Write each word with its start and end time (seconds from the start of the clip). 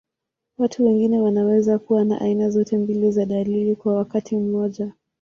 Watu 0.57 0.85
wengine 0.85 1.19
wanaweza 1.19 1.79
kuwa 1.79 2.05
na 2.05 2.21
aina 2.21 2.49
zote 2.49 2.77
mbili 2.77 3.11
za 3.11 3.25
dalili 3.25 3.75
kwa 3.75 3.95
wakati 3.95 4.37
mmoja. 4.37 4.91